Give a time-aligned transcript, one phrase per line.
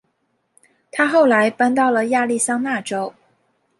[0.91, 3.13] 她后来搬到了亚利桑那州。